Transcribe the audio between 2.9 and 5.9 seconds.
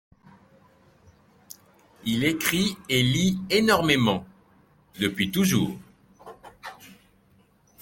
lit énormément, depuis toujours.